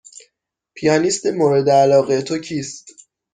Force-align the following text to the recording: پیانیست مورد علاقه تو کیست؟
پیانیست 0.75 1.25
مورد 1.25 1.69
علاقه 1.69 2.21
تو 2.21 2.37
کیست؟ 2.37 2.87